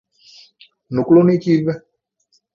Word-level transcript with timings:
ނުކުޅުނީ 0.93 1.35
ކީއްވެ؟ 1.43 1.73